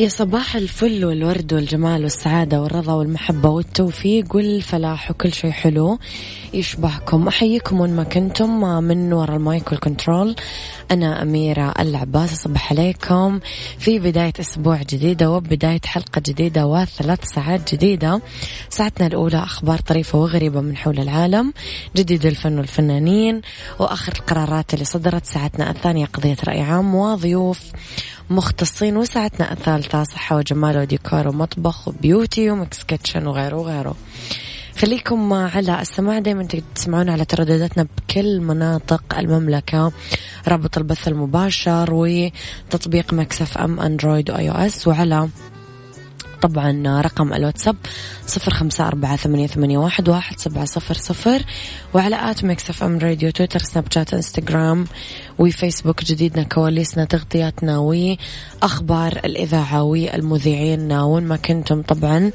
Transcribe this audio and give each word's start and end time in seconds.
يا 0.00 0.08
صباح 0.08 0.56
الفل 0.56 1.04
والورد 1.04 1.52
والجمال 1.52 2.02
والسعادة 2.02 2.62
والرضا 2.62 2.94
والمحبة 2.94 3.48
والتوفيق 3.48 4.36
والفلاح 4.36 5.10
وكل 5.10 5.32
شيء 5.32 5.50
حلو. 5.50 5.98
يشبهكم. 6.56 7.28
أحييكم 7.28 7.80
وين 7.80 7.96
ما 7.96 8.04
كنتم. 8.04 8.60
من 8.84 9.12
وراء 9.12 9.36
المايك 9.36 9.72
والكنترول 9.72 10.36
أنا 10.90 11.22
أميرة 11.22 11.74
العباس. 11.78 12.32
أصبح 12.32 12.72
عليكم 12.72 13.40
في 13.78 13.98
بداية 13.98 14.32
أسبوع 14.40 14.82
جديدة 14.82 15.30
وبداية 15.30 15.80
حلقة 15.84 16.22
جديدة 16.26 16.66
وثلاث 16.66 17.24
ساعات 17.24 17.74
جديدة. 17.74 18.20
ساعتنا 18.68 19.06
الأولى 19.06 19.38
أخبار 19.38 19.78
طريفة 19.78 20.18
وغريبة 20.18 20.60
من 20.60 20.76
حول 20.76 20.98
العالم 20.98 21.52
جديد 21.96 22.26
الفن 22.26 22.58
والفنانين 22.58 23.40
وآخر 23.78 24.12
القرارات 24.12 24.74
اللي 24.74 24.84
صدرت. 24.84 25.26
ساعتنا 25.26 25.70
الثانية 25.70 26.06
قضية 26.06 26.36
رأي 26.48 26.60
عام 26.60 26.94
وضيوف 26.94 27.60
مختصين 28.30 28.96
وساعتنا 28.96 29.52
الثالثة 29.52 30.04
صحة 30.04 30.36
وجمال 30.36 30.78
وديكور 30.78 31.28
ومطبخ 31.28 31.88
و 31.88 31.97
beauty 31.97 32.50
و 32.50 32.58
Mix 32.58 32.82
Kitchen 32.82 33.26
وغيره 33.26 33.56
وغيره. 33.56 33.96
خليكم 34.76 35.32
على 35.32 35.82
السماع. 35.82 36.18
دايما 36.18 36.48
تسمعون 36.74 37.08
على 37.08 37.24
تردداتنا 37.24 37.86
بكل 37.96 38.40
مناطق 38.40 39.18
المملكة. 39.18 39.92
رابط 40.48 40.78
البث 40.78 41.08
المباشر 41.08 41.88
وتطبيق 41.90 43.14
Mix 43.14 43.58
FM 43.58 43.80
Android 43.80 44.30
و 44.30 44.50
iOS. 44.50 44.88
وعلى 44.88 45.28
طبعا 46.42 47.00
رقم 47.00 47.32
الواتساب 47.32 47.76
صفر 48.26 48.50
خمسة 48.50 48.86
أربعة 48.86 49.16
ثمانية, 49.16 49.46
ثمانية 49.46 49.78
واحد, 49.78 50.08
واحد 50.08 50.38
سبعة 50.38 50.64
صفر 50.64 50.94
صفر 50.94 51.44
وعلى 51.94 52.30
at 52.30 52.44
Mix 52.44 52.70
FM 52.70 52.98
Radio 52.98 53.30
Twitter 53.30 53.58
Snapchat 53.58 54.14
Instagram 54.14 54.86
وفيسبوك 55.38 56.04
جديدنا 56.04 56.42
كواليسنا 56.42 57.04
تغطياتنا 57.04 57.78
وأخبار 57.78 59.12
الإذاعة 59.24 59.82
والمذيعين. 59.82 60.92
وين 60.92 61.24
ما 61.24 61.36
كنتم 61.36 61.82
طبعا 61.82 62.30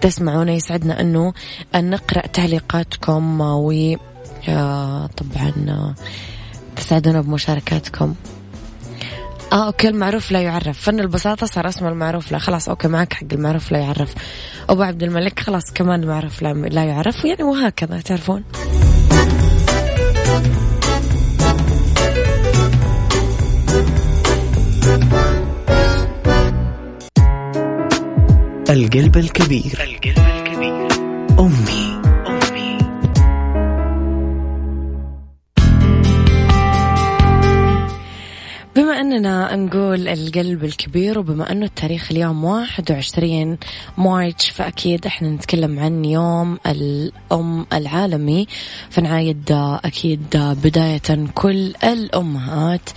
تسمعونا 0.00 0.52
يسعدنا 0.52 1.00
أنه 1.00 1.32
أن 1.74 1.90
نقرأ 1.90 2.26
تعليقاتكم 2.26 3.40
و 3.40 3.96
طبعا 5.16 5.94
تسعدونا 6.76 7.20
بمشاركاتكم. 7.20 8.14
آه 9.54 9.66
okay 9.66 9.88
المعروف 9.88 10.32
لا 10.32 10.40
يعرف. 10.40 10.80
فن 10.80 11.00
البساطة 11.00 11.46
صار 11.46 11.68
اسمه 11.68 11.88
المعروف 11.88 12.32
لا. 12.32 12.38
خلاص 12.38 12.68
okay 12.68 12.88
معك 12.88 13.12
حق 13.12 13.26
المعروف 13.32 13.72
لا 13.72 13.78
يعرف. 13.78 14.14
أبو 14.68 14.82
عبد 14.82 15.02
الملك 15.02 15.40
خلاص 15.40 15.72
كمان 15.74 16.02
المعروف 16.02 16.42
لا, 16.42 16.52
لا 16.52 16.84
يعرف. 16.84 17.24
يعني 17.24 17.42
وهكذا 17.42 18.00
تعرفون. 18.00 18.44
القلب 28.70 29.16
الكبير. 29.16 29.78
القلب 29.80 30.26
الكبير. 30.26 30.92
أمي. 31.40 31.83
أننا 39.14 39.56
نقول 39.56 40.08
القلب 40.08 40.64
الكبير 40.64 41.18
وبما 41.18 41.52
أنه 41.52 41.66
التاريخ 41.66 42.10
اليوم 42.10 42.44
21 42.44 43.58
مارش 43.98 44.50
فأكيد 44.50 45.06
إحنا 45.06 45.30
نتكلم 45.30 45.78
عن 45.78 46.04
يوم 46.04 46.58
الأم 46.66 47.66
العالمي. 47.72 48.46
فنعايد 48.90 49.52
أكيد 49.84 50.26
بداية 50.36 51.26
كل 51.34 51.74
الأمهات. 51.84 52.90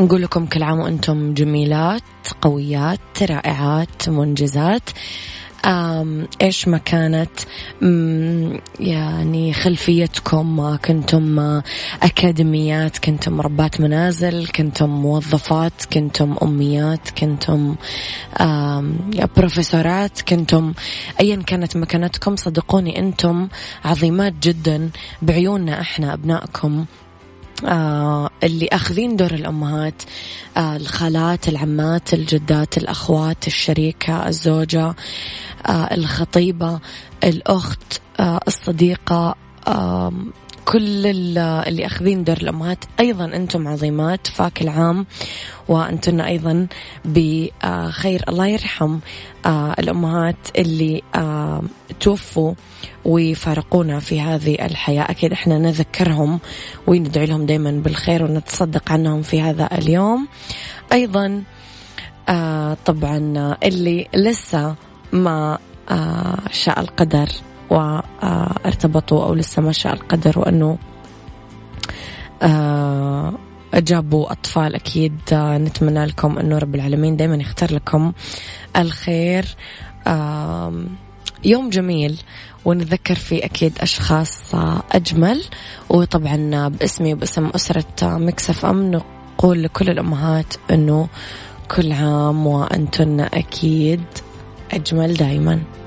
نقول 0.00 0.22
لكم 0.22 0.46
كل 0.46 0.62
عام 0.62 0.78
وأنتم 0.78 1.34
جميلات 1.34 2.02
قويات 2.42 3.22
رائعات 3.22 4.08
منجزات. 4.08 4.90
إيش 6.42 6.68
ما 6.68 6.78
كانت؟ 6.78 7.30
يعني 8.80 9.52
خلفيتكم 9.52 10.76
كنتم 10.76 11.60
أكاديميات 12.02 12.98
كنتم 12.98 13.40
ربات 13.40 13.80
منازل 13.80 14.46
كنتم 14.46 14.90
موظفات 14.90 15.84
كنتم 15.92 16.36
أميات 16.42 17.10
كنتم 17.10 17.76
بروفيسورات 19.36 20.20
كنتم 20.20 20.72
ايا 21.20 21.36
كانت 21.36 21.76
مكانتكم. 21.76 22.36
صدقوني 22.36 22.98
أنتم 22.98 23.48
عظيمات 23.84 24.34
جدا 24.42 24.90
بعيوننا 25.22 25.80
إحنا 25.80 26.14
أبنائكم 26.14 26.84
آه 27.64 28.30
اللي 28.42 28.68
أخذين 28.72 29.16
دور 29.16 29.34
الأمهات 29.34 30.02
آه 30.56 30.76
الخالات 30.76 31.48
العمات 31.48 32.14
الجدات 32.14 32.78
الأخوات 32.78 33.46
الشريكة 33.46 34.28
الزوجة. 34.28 34.84
آه 34.84 34.94
الخطيبة 35.66 36.80
الأخت 37.24 38.00
آه 38.20 38.40
الصديقة 38.46 39.34
آه 39.68 40.12
كل 40.72 41.06
اللي 41.06 41.86
أخذين 41.86 42.24
دور 42.24 42.36
الأمهات. 42.36 42.84
أيضا 43.00 43.24
أنتم 43.24 43.68
عظيمات 43.68 44.26
فاكل 44.26 44.68
عام 44.68 45.06
وأنتن 45.68 46.20
أيضا 46.20 46.66
بخير. 47.04 48.24
الله 48.28 48.46
يرحم 48.46 48.98
آه، 49.46 49.74
الأمهات 49.78 50.36
اللي 50.58 51.02
آه، 51.14 51.62
توفوا 52.00 52.54
ويفارقونا 53.04 54.00
في 54.00 54.20
هذه 54.20 54.54
الحياة. 54.66 55.10
أكيد 55.10 55.32
إحنا 55.32 55.58
نذكرهم 55.58 56.40
وندعي 56.86 57.26
لهم 57.26 57.46
دايما 57.46 57.70
بالخير 57.70 58.24
ونتصدق 58.24 58.92
عنهم 58.92 59.22
في 59.22 59.42
هذا 59.42 59.68
اليوم. 59.78 60.28
أيضا 60.92 61.42
آه، 62.28 62.76
طبعا 62.86 63.56
اللي 63.64 64.08
لسه 64.14 64.74
ما 65.12 65.58
شاء 66.50 66.80
القدر 66.80 67.28
وارتبطوا 67.70 69.24
أو 69.24 69.34
لسه 69.34 69.62
ما 69.62 69.72
شاء 69.72 69.92
القدر 69.94 70.38
وأنه 70.38 70.78
جابوا 73.74 74.32
أطفال 74.32 74.74
أكيد 74.74 75.18
نتمنى 75.32 76.04
لكم 76.04 76.38
أنه 76.38 76.58
رب 76.58 76.74
العالمين 76.74 77.16
دايما 77.16 77.36
يختار 77.36 77.74
لكم 77.74 78.12
الخير. 78.76 79.56
يوم 81.44 81.70
جميل 81.70 82.20
ونتذكر 82.64 83.14
فيه 83.14 83.44
أكيد 83.44 83.78
أشخاص 83.78 84.54
أجمل 84.92 85.44
وطبعا 85.88 86.68
باسمي 86.68 87.14
وباسم 87.14 87.46
أسرة 87.54 87.86
مكسف 88.02 88.66
أم 88.66 88.90
نقول 88.90 89.62
لكل 89.62 89.90
الأمهات 89.90 90.54
أنه 90.70 91.08
كل 91.76 91.92
عام 91.92 92.46
وأنتن 92.46 93.20
أكيد 93.20 94.02
أجمل 94.72 95.14
دايماً. 95.14 95.78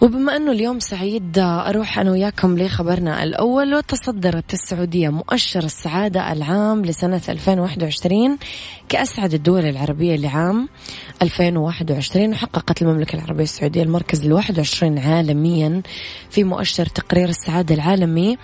وبما 0.00 0.36
أنه 0.36 0.52
اليوم 0.52 0.80
سعيد 0.80 1.38
أروح 1.38 1.98
أنا 1.98 2.10
وياكم 2.10 2.58
لخبرنا 2.58 3.22
الأول 3.22 3.74
وتصدرت 3.74 4.52
السعودية 4.52 5.08
مؤشر 5.08 5.64
السعادة 5.64 6.32
العام 6.32 6.84
لسنة 6.84 7.20
2021 7.28 8.38
كأسعد 8.88 9.34
الدول 9.34 9.64
العربية 9.64 10.16
لعام 10.16 10.68
2021 11.22 12.30
وحققت 12.30 12.82
المملكة 12.82 13.16
العربية 13.16 13.44
السعودية 13.44 13.82
المركز 13.82 14.24
ال 14.24 14.32
21 14.32 14.98
عالميا 14.98 15.82
في 16.30 16.44
مؤشر 16.44 16.86
تقرير 16.86 17.28
السعادة 17.28 17.74
العالمي. 17.74 18.38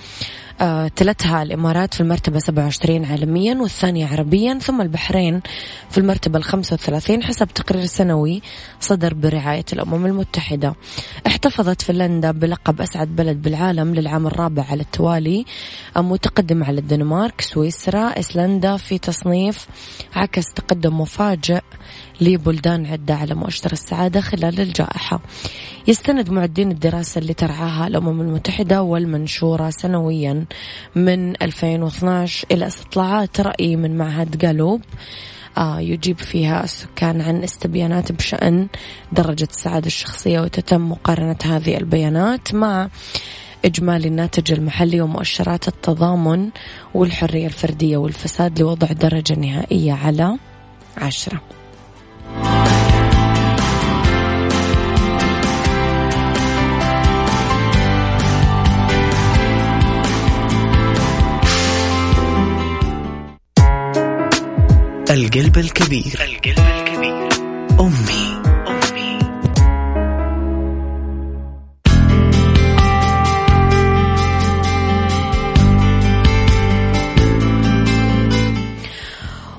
تلتها 0.96 1.42
الإمارات 1.42 1.94
في 1.94 2.00
المرتبة 2.00 2.38
27 2.38 3.04
عالميا 3.04 3.54
والثانية 3.54 4.06
عربيا 4.06 4.58
ثم 4.58 4.80
البحرين 4.80 5.40
في 5.90 5.98
المرتبة 5.98 6.38
ال 6.38 6.44
35 6.44 7.22
حسب 7.22 7.48
تقرير 7.48 7.84
سنوي 7.84 8.42
صدر 8.80 9.14
برعاية 9.14 9.64
الأمم 9.72 10.06
المتحدة. 10.06 10.74
احتفظت 11.26 11.82
فنلندا 11.82 12.30
بلقب 12.30 12.80
أسعد 12.80 13.08
بلد 13.08 13.42
بالعالم 13.42 13.94
للعام 13.94 14.26
الرابع 14.26 14.64
على 14.70 14.82
التوالي 14.82 15.44
متقدم 15.96 16.64
على 16.64 16.80
الدنمارك 16.80 17.40
سويسرا 17.40 18.16
إيسلندا 18.16 18.76
في 18.76 18.98
تصنيف 18.98 19.66
عكس 20.14 20.52
تقدم 20.52 21.00
مفاجئ 21.00 21.60
لبلدان 22.20 22.86
عدة 22.86 23.14
على 23.14 23.34
مؤشر 23.34 23.72
السعادة 23.72 24.20
خلال 24.20 24.60
الجائحة. 24.60 25.20
يستند 25.88 26.30
معدين 26.30 26.70
الدراسة 26.70 27.18
اللي 27.18 27.34
ترعاها 27.34 27.86
الأمم 27.86 28.20
المتحدة 28.20 28.82
والمنشورة 28.82 29.70
سنويا. 29.70 30.44
من 30.94 31.43
2012 31.43 32.46
إلى 32.50 32.67
استطلاعات 32.67 33.41
رأي 33.41 33.76
من 33.76 33.99
معهد 33.99 34.38
جالوب. 34.38 34.82
آه 35.58 35.81
يجيب 35.81 36.19
فيها 36.19 36.64
السكان 36.64 37.20
عن 37.20 37.43
استبيانات 37.43 38.12
بشأن 38.12 38.69
درجة 39.12 39.49
السعادة 39.50 39.87
الشخصية 39.87 40.41
وتتم 40.41 40.91
مقارنة 40.91 41.37
هذه 41.44 41.76
البيانات 41.76 42.55
مع 42.55 42.88
إجمالي 43.64 44.08
الناتج 44.08 44.52
المحلي 44.52 45.00
ومؤشرات 45.00 45.69
التضامن 45.69 46.50
والحرية 46.94 47.46
الفردية 47.46 47.96
والفساد 47.96 48.61
لوضع 48.61 48.87
درجة 48.87 49.35
نهائية 49.35 49.93
على 49.93 50.38
عشرة. 50.96 51.41
القلب 65.14 65.58
الكبير. 65.58 66.20
القلب 66.20 66.58
الكبير. 66.58 67.32
أمي. 67.81 68.43
أمي. 68.69 69.19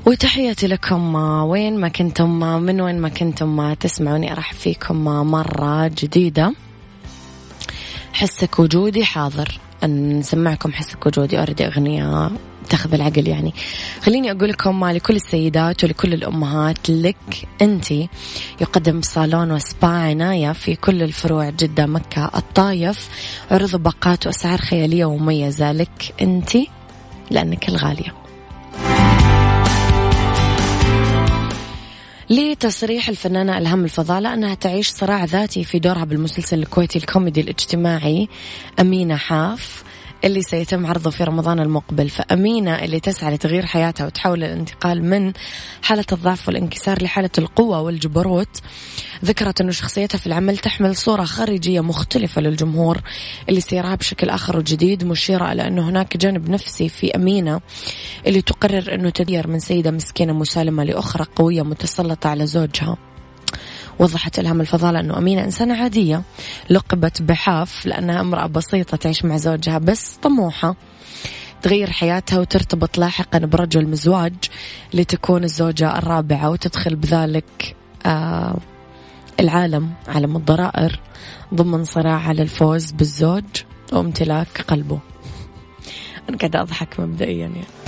وتحياتي 0.05 0.67
لكم. 0.67 1.15
وين 1.15 1.79
ما 1.79 1.87
كنتم 1.87 2.39
من 2.39 2.81
وين 2.81 2.99
ما 2.99 3.09
كنتم 3.09 3.73
تسمعوني 3.73 4.31
أرحب 4.31 4.55
فيكم 4.55 5.03
مرة 5.31 5.87
جديدة. 5.87 6.53
حسك 8.13 8.59
وجودي 8.59 9.05
حاضر. 9.05 9.59
نسمعكم 9.83 10.73
حسك 10.73 11.05
وجودي. 11.05 11.39
أوريدي 11.39 11.67
أغنية 11.67 12.29
تاخذ 12.69 12.93
العقل 12.93 13.27
يعني. 13.27 13.53
خليني 14.01 14.31
أقول 14.31 14.49
لكم 14.49 14.85
لكل 14.85 15.15
السيدات 15.15 15.83
ولكل 15.83 16.13
الأمهات 16.13 16.89
لك 16.89 17.47
أنت 17.61 17.91
يقدم 18.61 19.01
صالون 19.01 19.51
وسبا 19.51 19.87
عناية 19.87 20.51
في 20.51 20.75
كل 20.75 21.03
الفروع 21.03 21.49
جدة 21.49 21.85
مكة 21.85 22.31
الطايف 22.35 23.09
عروض 23.51 23.75
باقات 23.75 24.27
وأسعار 24.27 24.57
خيالية 24.61 25.05
ومميزة. 25.05 25.71
لك 25.71 26.13
أنت 26.21 26.57
لأنك 27.31 27.69
الغالية. 27.69 28.13
لتصريح 32.29 33.09
الفنانة 33.09 33.57
ألهم 33.57 33.83
الفضالة 33.83 34.33
أنها 34.33 34.53
تعيش 34.53 34.89
صراع 34.89 35.25
ذاتي 35.25 35.63
في 35.63 35.79
دورها 35.79 36.05
بالمسلسل 36.05 36.59
الكويتي 36.59 36.99
الكوميدي 36.99 37.41
الاجتماعي 37.41 38.27
أمينة 38.79 39.15
حاف. 39.15 39.83
اللي 40.25 40.41
سيتم 40.41 40.85
عرضه 40.85 41.09
في 41.09 41.23
رمضان 41.23 41.59
المقبل. 41.59 42.09
فأمينة 42.09 42.75
اللي 42.75 42.99
تسعى 42.99 43.33
لتغيير 43.33 43.65
حياتها 43.65 44.05
وتحاول 44.05 44.43
الانتقال 44.43 45.03
من 45.03 45.33
حالة 45.81 46.05
الضعف 46.11 46.47
والانكسار 46.47 47.03
لحالة 47.03 47.29
القوة 47.37 47.81
والجبروت 47.81 48.61
ذكرت 49.25 49.61
أنه 49.61 49.71
شخصيتها 49.71 50.17
في 50.17 50.27
العمل 50.27 50.57
تحمل 50.57 50.95
صورة 50.95 51.23
خارجية 51.23 51.81
مختلفة 51.81 52.41
للجمهور 52.41 53.01
اللي 53.49 53.61
سيراها 53.61 53.95
بشكل 53.95 54.29
آخر 54.29 54.57
وجديد 54.57 55.03
مشيرة 55.03 55.51
إلى 55.51 55.67
أنه 55.67 55.89
هناك 55.89 56.17
جانب 56.17 56.49
نفسي 56.49 56.89
في 56.89 57.15
أمينة 57.15 57.61
اللي 58.27 58.41
تقرر 58.41 58.93
أنه 58.93 59.09
تغير 59.09 59.47
من 59.47 59.59
سيدة 59.59 59.91
مسكينة 59.91 60.33
مسالمة 60.33 60.83
لأخرى 60.83 61.25
قوية 61.35 61.61
متسلطة 61.61 62.29
على 62.29 62.47
زوجها. 62.47 63.14
وضحت 63.99 64.39
إلهام 64.39 64.61
الفضالة 64.61 64.99
أنه 64.99 65.17
أمينة 65.17 65.43
إنسانة 65.43 65.83
عادية. 65.83 66.21
لقبت 66.69 67.21
بحاف 67.21 67.85
لأنها 67.85 68.21
امرأة 68.21 68.47
بسيطة 68.47 68.97
تعيش 68.97 69.25
مع 69.25 69.37
زوجها 69.37 69.77
بس 69.77 70.15
طموحة 70.21 70.75
تغير 71.61 71.91
حياتها 71.91 72.39
وترتبط 72.39 72.97
لاحقا 72.97 73.39
برجل 73.39 73.87
مزواج 73.87 74.33
لتكون 74.93 75.43
الزوجة 75.43 75.97
الرابعة 75.97 76.49
وتدخل 76.49 76.95
بذلك 76.95 77.75
آه 78.05 78.57
العالم 79.39 79.93
عالم 80.07 80.35
الضرائر 80.35 80.99
ضمن 81.53 81.83
صراع 81.83 82.27
على 82.27 82.41
الفوز 82.41 82.91
بالزوج 82.91 83.43
وامتلاك 83.93 84.61
قلبه. 84.67 84.99
أنا 86.29 86.37
قاعدة 86.37 86.61
أضحك 86.61 86.99
مبدئيا 86.99 87.47
يعني. 87.47 87.84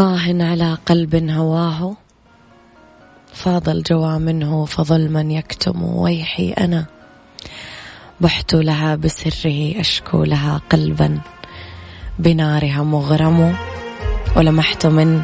آه 0.00 0.44
على 0.44 0.78
قلب 0.86 1.30
هواه. 1.30 1.96
فاض 3.32 3.68
الجوى 3.68 4.18
منه 4.18 4.64
فظل 4.64 5.10
من 5.10 5.30
يكتم 5.30 5.82
ويحي 5.82 6.50
أنا. 6.52 6.86
بحت 8.20 8.54
لها 8.54 8.94
بسره 8.94 9.80
أشكو 9.80 10.24
لها 10.24 10.60
قلبا. 10.70 11.20
بنارها 12.18 12.82
مغرم 12.82 13.56
ولمحت 14.36 14.86
من 14.86 15.22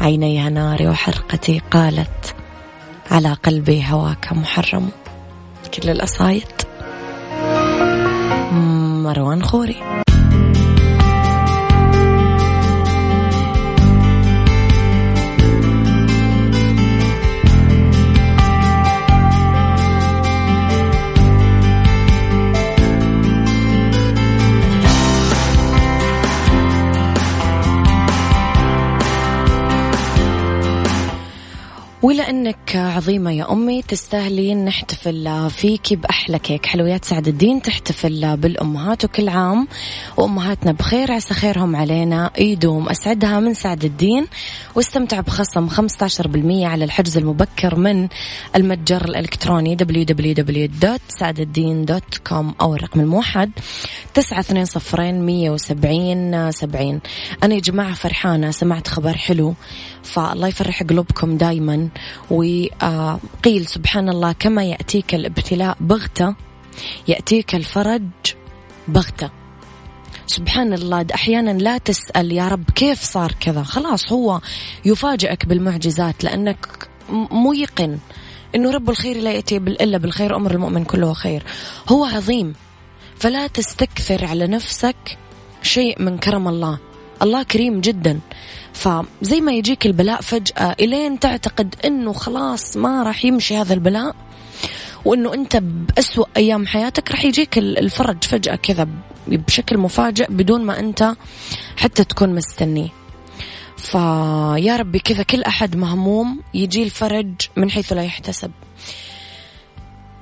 عينيها 0.00 0.48
ناري 0.48 0.88
وحرقتي 0.88 1.60
قالت 1.70 2.34
على 3.10 3.32
قلبي 3.32 3.84
هواك 3.88 4.32
محرم. 4.32 4.88
كل 5.74 5.90
الأصايد 5.90 6.52
مروان 9.04 9.42
خوري. 9.42 9.76
ولأنك 32.10 32.76
عظيمة 32.76 33.32
يا 33.32 33.52
أمي 33.52 33.82
تستاهلين 33.82 34.64
نحتفل 34.64 35.50
فيك 35.50 35.94
بأحلى 35.94 36.38
كيك. 36.38 36.66
حلويات 36.66 37.04
سعد 37.04 37.28
الدين 37.28 37.62
تحتفل 37.62 38.36
بالأمهات 38.36 39.04
وكل 39.04 39.28
عام. 39.28 39.68
وأمهاتنا 40.16 40.72
بخير 40.72 41.12
عسى 41.12 41.34
خيرهم 41.34 41.76
علينا. 41.76 42.30
يدوم 42.38 42.88
أسعدها 42.88 43.40
من 43.40 43.54
سعد 43.54 43.84
الدين. 43.84 44.26
واستمتع 44.74 45.20
بخصم 45.20 45.68
15% 45.68 46.66
على 46.66 46.84
الحجز 46.84 47.16
المبكر 47.16 47.76
من 47.76 48.08
المتجر 48.56 49.04
الإلكتروني 49.04 49.76
www.سعدالدين.com 49.76 52.44
أو 52.60 52.74
الرقم 52.74 53.00
الموحد 53.00 53.50
920 54.14 55.26
170 55.26 56.52
70 56.52 57.00
أنا 57.42 57.54
يا 57.54 57.60
جماعة 57.60 57.94
فرحانة 57.94 58.50
سمعت 58.50 58.88
خبر 58.88 59.16
حلو. 59.16 59.54
فالله 60.02 60.48
يفرح 60.48 60.82
قلوبكم 60.82 61.36
دايما. 61.36 61.88
وقيل 62.30 63.66
سبحان 63.66 64.08
الله 64.08 64.32
كما 64.32 64.64
يأتيك 64.64 65.14
الابتلاء 65.14 65.76
بغتة 65.80 66.34
يأتيك 67.08 67.54
الفرج 67.54 68.02
بغتة. 68.88 69.30
سبحان 70.26 70.72
الله 70.72 71.06
أحيانا 71.14 71.50
لا 71.50 71.78
تسأل 71.78 72.32
يا 72.32 72.48
رب 72.48 72.70
كيف 72.74 73.02
صار 73.02 73.32
كذا؟ 73.40 73.62
خلاص 73.62 74.12
هو 74.12 74.40
يفاجئك 74.84 75.46
بالمعجزات 75.46 76.24
لأنك 76.24 76.88
ميقن 77.32 77.98
أنه 78.54 78.70
رب 78.70 78.90
الخير 78.90 79.16
لا 79.16 79.32
يأتي 79.32 79.56
إلا 79.56 79.98
بالخير 79.98 80.36
أمر 80.36 80.50
المؤمن 80.50 80.84
كله 80.84 81.12
خير. 81.12 81.42
هو 81.88 82.04
عظيم. 82.04 82.54
فلا 83.18 83.46
تستكثر 83.46 84.24
على 84.24 84.46
نفسك 84.46 85.18
شيء 85.62 86.02
من 86.02 86.18
كرم 86.18 86.48
الله. 86.48 86.78
الله 87.22 87.42
كريم 87.42 87.80
جدا. 87.80 88.20
فزي 88.72 89.40
ما 89.40 89.52
يجيك 89.52 89.86
البلاء 89.86 90.20
فجأة 90.20 90.76
إلين 90.80 91.18
تعتقد 91.18 91.74
أنه 91.84 92.12
خلاص 92.12 92.76
ما 92.76 93.02
راح 93.02 93.24
يمشي 93.24 93.56
هذا 93.56 93.74
البلاء 93.74 94.14
وأنه 95.04 95.34
أنت 95.34 95.56
بأسوأ 95.56 96.26
أيام 96.36 96.66
حياتك 96.66 97.10
راح 97.10 97.24
يجيك 97.24 97.58
الفرج 97.58 98.24
فجأة 98.24 98.54
كذا 98.56 98.88
بشكل 99.26 99.78
مفاجئ 99.78 100.26
بدون 100.30 100.64
ما 100.64 100.80
أنت 100.80 101.14
حتى 101.76 102.04
تكون 102.04 102.34
مستنيه 102.34 102.88
فيا 103.80 104.76
ربي 104.76 104.98
كذا 104.98 105.22
كل 105.22 105.42
أحد 105.42 105.76
مهموم 105.76 106.40
يجي 106.54 106.82
الفرج 106.82 107.34
من 107.56 107.70
حيث 107.70 107.92
لا 107.92 108.02
يحتسب. 108.02 108.50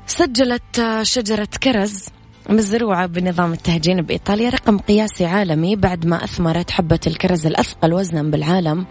سجلت 0.07 1.01
شجرة 1.03 1.49
كرز. 1.63 2.07
مزروعة 2.49 3.07
بنظام 3.07 3.53
التهجين 3.53 4.03
بإيطاليا 4.03 4.51
رقم 4.51 4.79
قياسي 4.79 5.25
عالمي 5.25 5.77
بعد 5.77 6.07
ما 6.07 6.25
أثمرت 6.25 6.71
حبة 6.71 7.01
الكرز 7.07 7.47
الأثقل 7.47 7.93
وزنا 7.93 8.23
بالعالم 8.23 8.87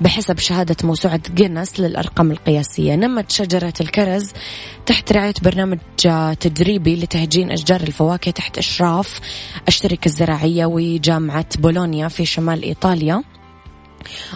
بحسب 0.00 0.38
شهادة 0.38 0.76
موسوعة 0.84 1.20
جينيس 1.34 1.80
للأرقام 1.80 2.30
القياسية. 2.30 2.94
نمت 2.96 3.30
شجرة 3.30 3.72
الكرز 3.80 4.32
تحت 4.86 5.12
رعاية 5.12 5.34
برنامج 5.42 5.78
تدريبي 6.40 6.96
لتهجين 6.96 7.52
أشجار 7.52 7.80
الفواكه 7.80 8.30
تحت 8.30 8.58
إشراف 8.58 9.20
الشركة 9.68 10.06
الزراعية 10.06 10.66
وجامعة 10.66 11.46
بولونيا 11.58 12.08
في 12.08 12.26
شمال 12.26 12.62
إيطاليا. 12.62 13.22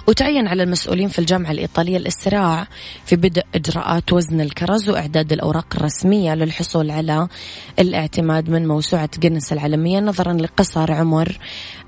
وتعين 0.07 0.49
على 0.49 0.63
المسؤولين 0.63 1.09
في 1.09 1.19
الجامعة 1.19 1.51
الإيطالية 1.51 1.97
الإسراع 1.97 2.69
في 3.05 3.17
بدء 3.17 3.43
إجراءات 3.55 4.13
وزن 4.13 4.41
الكرز 4.41 4.89
وإعداد 4.91 5.33
الأوراق 5.33 5.67
الرسمية 5.75 6.35
للحصول 6.35 6.91
على 6.91 7.29
الاعتماد 7.79 8.51
من 8.51 8.69
موسوعة 8.69 9.11
جنس 9.19 9.53
العالمية 9.53 10.01
نظرا 10.01 10.33
لقصر 10.33 10.93
عمر 10.93 11.39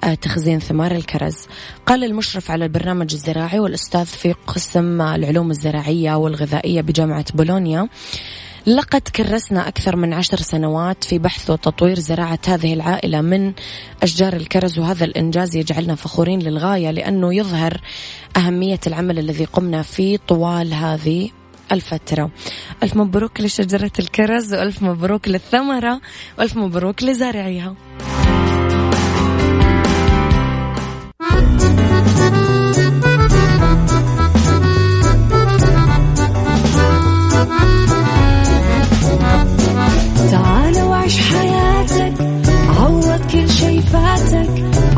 آه، 0.04 0.14
تخزين 0.14 0.60
ثمار 0.60 0.92
الكرز. 0.92 1.36
قال 1.86 2.04
المشرف 2.04 2.50
على 2.50 2.64
البرنامج 2.64 3.12
الزراعي 3.12 3.58
والأستاذ 3.58 4.04
في 4.04 4.34
قسم 4.46 5.02
العلوم 5.02 5.50
الزراعية 5.50 6.14
والغذائية 6.14 6.80
بجامعة 6.80 7.24
بولونيا 7.34 7.88
لقد 8.66 9.00
كرسنا 9.00 9.68
أكثر 9.68 9.96
من 9.96 10.12
عشر 10.12 10.36
سنوات 10.36 11.04
في 11.04 11.18
بحث 11.18 11.50
وتطوير 11.50 11.98
زراعة 11.98 12.38
هذه 12.46 12.74
العائلة 12.74 13.20
من 13.20 13.52
أشجار 14.02 14.32
الكرز 14.32 14.78
وهذا 14.78 15.04
الإنجاز 15.04 15.56
يجعلنا 15.56 15.94
فخورين 15.94 16.42
للغاية 16.42 16.90
لأنه 16.90 17.34
يظهر 17.34 17.80
أهمية 18.36 18.80
العمل 18.86 19.18
الذي 19.18 19.44
قمنا 19.44 19.82
فيه 19.82 20.18
طوال 20.28 20.74
هذه 20.74 21.30
الفترة. 21.72 22.30
ألف 22.82 22.96
مبروك 22.96 23.40
لشجرة 23.40 23.92
الكرز 23.98 24.54
وألف 24.54 24.82
مبروك 24.82 25.28
للثمرة 25.28 26.00
وألف 26.38 26.56
مبروك 26.56 27.02
لزارعيها. 27.02 27.74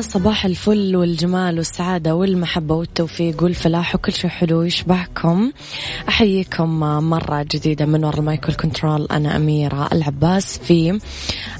صباح 0.00 0.44
الفل 0.44 0.96
والجمال 0.96 1.58
والسعادة 1.58 2.14
والمحبة 2.14 2.74
والتوفيق 2.74 3.42
والفلاح 3.42 3.94
وكل 3.94 4.12
شيء 4.12 4.30
حلو 4.30 4.62
يشبهكم. 4.62 5.52
أحييكم 6.08 6.80
مرة 7.10 7.46
جديدة 7.50 7.86
من 7.86 8.04
وراء 8.04 8.18
المايكل 8.18 8.52
كنترول 8.52 9.06
أنا 9.10 9.36
أميرة 9.36 9.88
العباس 9.92 10.58
في 10.58 11.00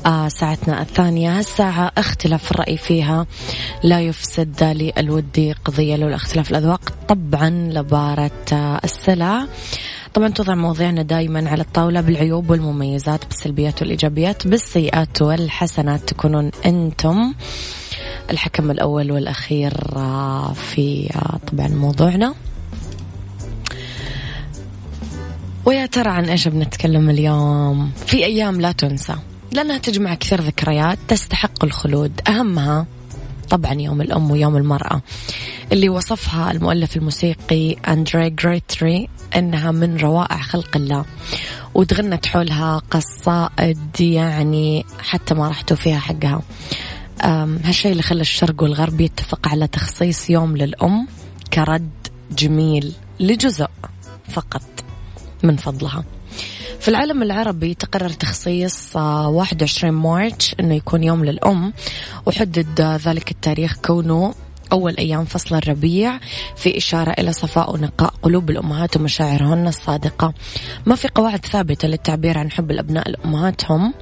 آه، 0.06 0.28
ساعتنا 0.28 0.82
الثانية. 0.82 1.38
هالساعة 1.38 1.92
اختلاف 1.98 2.50
الرأي 2.50 2.76
فيها 2.76 3.26
لا 3.82 4.00
يفسد 4.00 4.64
لي 4.64 4.92
الودي 4.98 5.52
قضية 5.52 5.96
لولا 5.96 6.14
اختلاف 6.16 6.50
الأذواق. 6.50 6.92
طبعا 7.08 7.50
لبارة 7.50 8.30
آه، 8.52 8.80
السلع. 8.84 9.46
طبعا 10.14 10.28
توضع 10.28 10.54
مواضيعنا 10.54 11.02
دائما 11.02 11.50
على 11.50 11.62
الطاولة 11.62 12.00
بالعيوب 12.00 12.50
والمميزات 12.50 13.26
بالسلبيات 13.26 13.82
والإيجابيات 13.82 14.46
بالسيئات 14.46 15.22
والحسنات. 15.22 16.08
تكونون 16.08 16.50
أنتم. 16.66 17.34
الحكم 18.30 18.70
الأول 18.70 19.12
والأخير 19.12 19.72
آه، 19.96 20.52
في 20.52 21.10
آه، 21.14 21.38
طبعا 21.52 21.68
موضوعنا. 21.68 22.34
ويا 25.64 25.86
ترى 25.86 26.10
عن 26.10 26.24
إيش 26.24 26.48
بنتكلم 26.48 27.10
اليوم؟ 27.10 27.90
في 28.06 28.24
أيام 28.24 28.60
لا 28.60 28.72
تنسى 28.72 29.14
لأنها 29.52 29.78
تجمع 29.78 30.14
كثير 30.14 30.40
ذكريات 30.40 30.98
تستحق 31.08 31.64
الخلود. 31.64 32.20
أهمها 32.28 32.86
طبعا 33.50 33.72
يوم 33.72 34.00
الأم 34.00 34.30
ويوم 34.30 34.56
المرأة 34.56 35.02
اللي 35.72 35.88
وصفها 35.88 36.50
المؤلف 36.50 36.96
الموسيقي 36.96 37.72
أندري 37.72 38.30
جريتري 38.30 39.08
إنها 39.36 39.70
من 39.70 39.96
روائع 39.96 40.38
خلق 40.38 40.76
الله 40.76 41.04
وتغنت 41.74 42.26
حولها 42.26 42.82
قصائد 42.90 44.00
يعني 44.00 44.86
حتى 45.00 45.34
ما 45.34 45.48
راح 45.48 45.60
توفيها 45.60 45.98
حقها. 45.98 46.42
هالشيء 47.64 47.92
اللي 47.92 48.02
خلى 48.02 48.20
الشرق 48.20 48.62
والغرب 48.62 49.00
يتفق 49.00 49.48
على 49.48 49.66
تخصيص 49.66 50.30
يوم 50.30 50.56
للأم 50.56 51.08
كرد 51.52 51.90
جميل 52.32 52.92
لجزء 53.20 53.66
فقط 54.28 54.62
من 55.42 55.56
فضلها. 55.56 56.04
في 56.80 56.88
العالم 56.88 57.22
العربي 57.22 57.74
تقرر 57.74 58.08
تخصيص 58.08 58.96
21 58.96 59.94
آه، 59.94 60.00
مارش 60.00 60.54
أنه 60.60 60.74
يكون 60.74 61.04
يوم 61.04 61.24
للأم 61.24 61.72
وحدد 62.26 62.80
ذلك 62.80 63.30
التاريخ 63.30 63.76
كونه 63.84 64.34
أول 64.72 64.96
أيام 64.96 65.24
فصل 65.24 65.54
الربيع 65.54 66.18
في 66.56 66.76
إشارة 66.78 67.10
إلى 67.10 67.32
صفاء 67.32 67.74
ونقاء 67.74 68.14
قلوب 68.22 68.50
الأمهات 68.50 68.96
ومشاعرهن 68.96 69.68
الصادقة. 69.68 70.34
ما 70.86 70.94
في 70.94 71.08
قواعد 71.08 71.46
ثابتة 71.46 71.88
للتعبير 71.88 72.38
عن 72.38 72.50
حب 72.50 72.70
الأبناء 72.70 73.10
لأمهاتهم. 73.10 73.94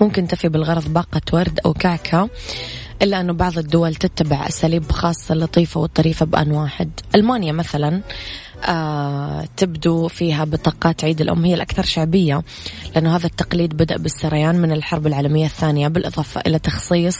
ممكن 0.00 0.28
تفي 0.28 0.48
بالغرض 0.48 0.92
باقة 0.92 1.20
ورد 1.32 1.60
أو 1.66 1.72
كعكة 1.72 2.28
إلا 3.02 3.20
أنه 3.20 3.32
بعض 3.32 3.58
الدول 3.58 3.94
تتبع 3.94 4.48
أساليب 4.48 4.92
خاصة 4.92 5.34
لطيفة 5.34 5.80
والطريفة 5.80 6.26
بأن 6.26 6.52
واحد. 6.52 6.90
ألمانيا 7.14 7.52
مثلا 7.52 8.02
آه 8.64 9.44
تبدو 9.56 10.08
فيها 10.08 10.44
بطاقات 10.44 11.04
عيد 11.04 11.20
الأم 11.20 11.44
هي 11.44 11.54
الأكثر 11.54 11.82
شعبية 11.82 12.42
لأنه 12.94 13.16
هذا 13.16 13.26
التقليد 13.26 13.76
بدأ 13.76 13.96
بالسريان 13.96 14.54
من 14.54 14.72
الحرب 14.72 15.06
العالمية 15.06 15.46
الثانية 15.46 15.88
بالإضافة 15.88 16.40
إلى 16.46 16.58
تخصيص 16.58 17.16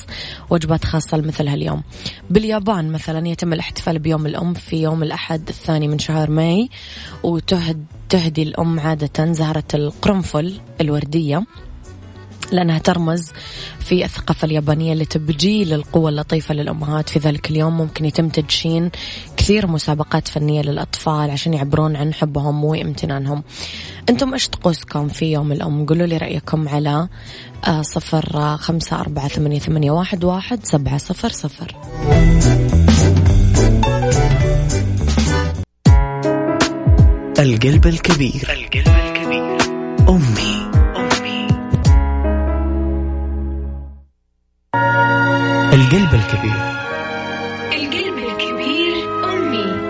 وجبات 0.51 0.85
خاصة 0.85 1.17
لمثل 1.17 1.49
هاليوم 1.49 1.83
باليابان 2.31 2.93
مثلا 2.93 3.29
يتم 3.29 3.53
الاحتفال 3.53 3.99
بيوم 3.99 4.27
الأم 4.27 4.55
في 4.55 4.83
يوم 4.83 5.03
الأحد 5.03 5.49
الثاني 5.49 5.89
من 5.89 5.99
شهر 5.99 6.31
ماي 6.31 6.69
وتهد 7.23 7.85
تهدي 8.09 8.43
الأم 8.43 8.81
عادة 8.81 9.33
زهرة 9.33 9.65
القرنفل 9.75 10.61
الوردية. 10.81 11.45
لأنها 12.53 12.79
ترمز 12.79 13.33
في 13.81 14.05
الثقافة 14.05 14.47
اليابانية 14.47 14.95
لتبجيل 14.95 15.73
القوة 15.73 16.11
اللطيفة 16.11 16.55
للأمهات 16.55 17.09
في 17.09 17.19
ذلك 17.19 17.51
اليوم. 17.51 17.77
ممكن 17.77 18.05
يتم 18.05 18.29
تدشين 18.29 18.91
كثير 19.37 19.67
مسابقات 19.67 20.29
فنية 20.29 20.63
للأطفال 20.63 21.31
عشان 21.31 21.55
يعبرون 21.55 21.97
عن 21.97 22.15
حبهم 22.15 22.65
وامتنانهم. 22.65 23.43
أنتم 24.09 24.33
إيش 24.33 24.49
طقوسكم 24.49 25.09
في 25.09 25.33
يوم 25.33 25.53
الأم؟ 25.53 25.87
قولوا 25.87 26.07
لي 26.07 26.17
رأيكم 26.17 26.69
على 26.69 27.09
آه، 27.67 27.83
صفر 27.83 28.57
خمسة 28.57 29.01
أربعة 29.01 29.29
ثمانية, 29.29 29.59
ثمانية 29.59 29.91
واحد, 29.91 30.25
واحد 30.25 30.65
سبعة 30.65 30.99
صفر 30.99 31.29
صفر. 31.29 31.77
القلب 37.39 37.87
الكبير. 37.87 38.49
القلب 38.51 38.89
الكبير. 38.89 39.59
أمي. 40.09 40.58
القلب 44.75 46.15
الكبير. 46.15 46.57
القلب 47.73 48.19
الكبير 48.19 48.95
أمي. 49.25 49.89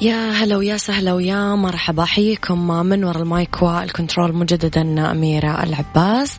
يا 0.00 0.30
هلا 0.30 0.56
ويا 0.56 0.76
سهلا 0.76 1.12
ويا 1.12 1.54
مرحبا 1.54 2.02
احييكم 2.02 2.68
من 2.86 3.04
وراء 3.04 3.22
المايك 3.22 3.62
والكنترول 3.62 4.34
مجددا 4.34 5.10
أميرة 5.10 5.62
العباس. 5.62 6.38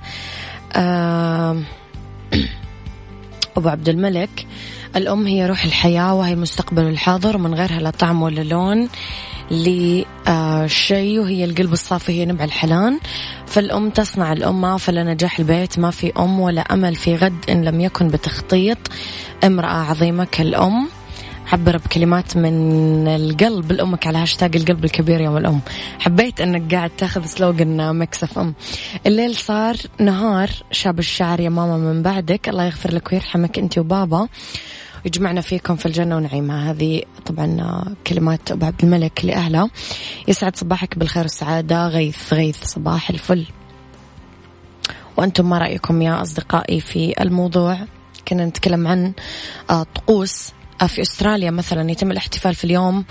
أبو 3.57 3.69
عبد 3.69 3.89
الملك 3.89 4.47
الأم 4.95 5.27
هي 5.27 5.47
روح 5.47 5.63
الحياة 5.63 6.13
وهي 6.13 6.35
مستقبل 6.35 6.83
الحاضر 6.83 7.35
ومن 7.35 7.53
غيرها 7.53 7.79
لا 7.79 7.89
طعم 7.89 8.21
ولا 8.21 8.41
لون 8.41 8.89
لشيء 9.51 11.19
وهي 11.19 11.43
القلب 11.43 11.73
الصافي 11.73 12.11
هي 12.11 12.25
نبع 12.25 12.43
الحنان. 12.43 12.99
فالأم 13.47 13.89
تصنع 13.89 14.33
الأمة 14.33 14.77
فلا 14.77 15.03
نجاح 15.03 15.39
البيت 15.39 15.79
ما 15.79 15.91
في 15.91 16.11
أم 16.19 16.39
ولا 16.39 16.61
أمل 16.61 16.95
في 16.95 17.15
غد 17.15 17.49
إن 17.49 17.63
لم 17.63 17.81
يكن 17.81 18.07
بتخطيط. 18.07 18.77
امرأة 19.43 19.89
عظيمة 19.89 20.27
كالأم. 20.31 20.87
عبر 21.51 21.77
بكلمات 21.77 22.37
من 22.37 23.07
القلب 23.07 23.71
لأمك 23.71 24.07
على 24.07 24.17
هاشتاج 24.17 24.55
القلب 24.55 24.85
الكبير 24.85 25.21
يوم 25.21 25.37
الأم. 25.37 25.61
حبيت 25.99 26.41
أنك 26.41 26.73
قاعد 26.73 26.89
تاخذ 26.89 27.25
slogan 27.25 27.95
Mix 27.95 28.39
FM. 28.39 28.53
الليل 29.05 29.35
صار 29.35 29.75
نهار 29.99 30.49
شاب 30.71 30.99
الشعر 30.99 31.39
يا 31.39 31.49
ماما 31.49 31.77
من 31.77 32.01
بعدك. 32.01 32.49
الله 32.49 32.65
يغفر 32.65 32.93
لك 32.93 33.11
ويرحمك 33.11 33.59
أنت 33.59 33.77
وبابا. 33.77 34.27
يجمعنا 35.05 35.41
فيكم 35.41 35.75
في 35.75 35.85
الجنة 35.85 36.17
ونعيمها. 36.17 36.71
هذه 36.71 37.01
طبعا 37.25 37.83
كلمات 38.07 38.51
أبو 38.51 38.65
عبد 38.65 38.83
الملك 38.83 39.25
لأهله. 39.25 39.69
يسعد 40.27 40.55
صباحك 40.55 40.97
بالخير 40.97 41.23
والسعادة. 41.23 41.87
غيث 41.87 42.33
غيث 42.33 42.63
صباح 42.63 43.09
الفل. 43.09 43.45
وأنتم 45.17 45.49
ما 45.49 45.57
رأيكم 45.57 46.01
يا 46.01 46.21
أصدقائي 46.21 46.79
في 46.79 47.13
الموضوع؟ 47.21 47.77
كنا 48.27 48.45
نتكلم 48.45 48.87
عن 48.87 49.13
آه، 49.69 49.85
طقوس. 49.95 50.51
آه، 50.81 50.87
في 50.87 51.01
أستراليا 51.01 51.51
مثلا 51.51 51.91
يتم 51.91 52.11
الاحتفال 52.11 52.55
في 52.55 52.63
اليوم 52.63 53.05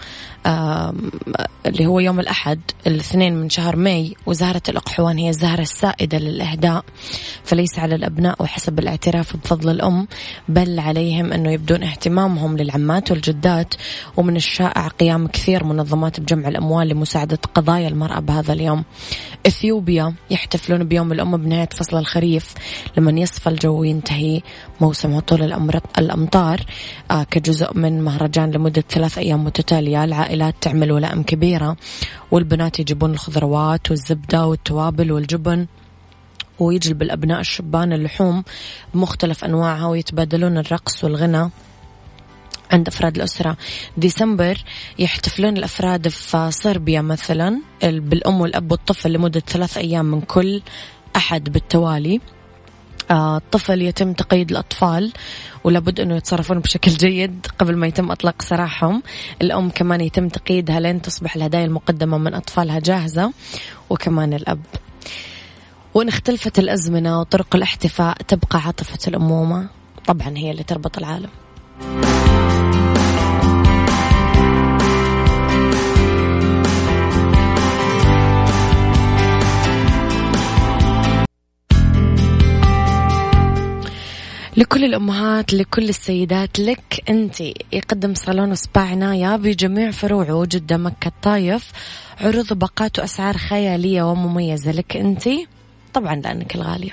اللي 1.66 1.86
هو 1.86 2.00
يوم 2.00 2.20
الأحد 2.20 2.60
الاثنين 2.86 3.34
من 3.34 3.50
شهر 3.50 3.76
ماي 3.76 4.14
وزهرة 4.26 4.62
الأقحوان 4.68 5.18
هي 5.18 5.28
الزهرة 5.28 5.60
السائدة 5.60 6.18
للأهداء 6.18 6.84
فليس 7.44 7.78
على 7.78 7.94
الأبناء 7.94 8.42
وحسب 8.42 8.78
الاعتراف 8.78 9.36
بفضل 9.36 9.70
الأم 9.70 10.08
بل 10.48 10.80
عليهم 10.80 11.32
أنه 11.32 11.50
يبدون 11.50 11.82
اهتمامهم 11.82 12.56
للعمات 12.56 13.10
والجدات 13.10 13.74
ومن 14.16 14.36
الشائع 14.36 14.88
قيام 14.88 15.26
كثير 15.26 15.64
منظمات 15.64 16.20
بجمع 16.20 16.48
الأموال 16.48 16.88
لمساعدة 16.88 17.38
قضايا 17.54 17.88
المرأة 17.88 18.20
بهذا 18.20 18.52
اليوم. 18.52 18.84
إثيوبيا 19.46 20.14
يحتفلون 20.30 20.84
بيوم 20.84 21.12
الأم 21.12 21.36
بنهاية 21.36 21.68
فصل 21.76 21.98
الخريف 21.98 22.54
لما 22.96 23.20
يصفى 23.20 23.48
الجو 23.48 23.80
وينتهي 23.80 24.40
موسم 24.80 25.14
هطول 25.14 25.42
الأمطار 25.98 26.60
آه، 27.10 27.22
كجزء 27.22 27.78
من 27.78 28.02
مهرجان 28.02 28.50
لمدة 28.50 28.84
ثلاث 28.90 29.18
أيام 29.18 29.44
متتالية 29.44 30.04
العائلات 30.32 30.54
تعمل 30.60 30.92
ولائم 30.92 31.22
كبيرة 31.22 31.76
والبنات 32.30 32.80
يجيبون 32.80 33.10
الخضروات 33.10 33.90
والزبدة 33.90 34.46
والتوابل 34.46 35.12
والجبن 35.12 35.66
ويجلب 36.58 37.02
الأبناء 37.02 37.40
الشبان 37.40 37.92
اللحوم 37.92 38.44
بمختلف 38.94 39.44
أنواعها 39.44 39.86
ويتبادلون 39.86 40.58
الرقص 40.58 41.04
والغنى 41.04 41.50
عند 42.70 42.88
أفراد 42.88 43.16
الأسرة. 43.16 43.56
ديسمبر 43.96 44.64
يحتفلون 44.98 45.56
الأفراد 45.56 46.08
في 46.08 46.50
صربيا 46.50 47.02
مثلا 47.02 47.60
بالأم 47.82 48.40
والأب 48.40 48.72
والطفل 48.72 49.12
لمدة 49.12 49.40
ثلاث 49.40 49.78
أيام 49.78 50.04
من 50.04 50.20
كل 50.20 50.62
أحد 51.16 51.52
بالتوالي. 51.52 52.20
الطفل 53.12 53.82
يتم 53.82 54.12
تقييد 54.12 54.50
الأطفال 54.50 55.12
ولابد 55.64 56.00
أنه 56.00 56.16
يتصرفون 56.16 56.58
بشكل 56.58 56.90
جيد 56.90 57.46
قبل 57.58 57.76
ما 57.76 57.86
يتم 57.86 58.10
إطلاق 58.10 58.42
سراحهم. 58.42 59.02
الأم 59.42 59.70
كمان 59.70 60.00
يتم 60.00 60.28
تقييدها 60.28 60.80
لين 60.80 61.02
تصبح 61.02 61.36
الهدايا 61.36 61.64
المقدمة 61.64 62.18
من 62.18 62.34
أطفالها 62.34 62.78
جاهزة 62.78 63.32
وكمان 63.90 64.32
الأب. 64.34 64.60
وإن 65.94 66.08
اختلفت 66.08 66.58
الأزمنة 66.58 67.20
وطرق 67.20 67.56
الاحتفاء 67.56 68.16
تبقى 68.28 68.58
عاطفة 68.58 68.98
الأمومة. 69.08 69.68
طبعا 70.06 70.32
هي 70.36 70.50
اللي 70.50 70.62
تربط 70.62 70.98
العالم. 70.98 71.30
لكل 84.56 84.84
الأمهات 84.84 85.54
لكل 85.54 85.88
السيدات 85.88 86.58
لك 86.58 87.02
أنت. 87.10 87.40
يقدم 87.72 88.14
صالون 88.14 88.54
سبا 88.54 88.80
عناية 88.80 89.36
بجميع 89.36 89.90
فروعه 89.90 90.44
جدة 90.44 90.76
مكة 90.76 91.08
الطايف. 91.08 91.72
عروض 92.20 92.52
باقات 92.52 92.98
وأسعار 92.98 93.36
خيالية 93.36 94.02
ومميزة. 94.02 94.72
لك 94.72 94.96
أنت. 94.96 95.28
طبعا 95.94 96.14
لأنك 96.14 96.54
الغالية. 96.54 96.92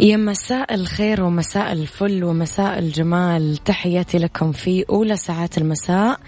يا 0.00 0.16
مساء 0.16 0.74
الخير 0.74 1.22
ومساء 1.22 1.72
الفل 1.72 2.24
ومساء 2.24 2.78
الجمال. 2.78 3.56
تحياتي 3.56 4.18
لكم 4.18 4.52
في 4.52 4.84
أولى 4.90 5.16
ساعات 5.16 5.58
المساء. 5.58 6.20